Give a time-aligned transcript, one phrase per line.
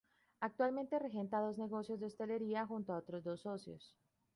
[0.39, 3.93] Actualmente regenta dos negocios de hostelería, junto a otros dos socios.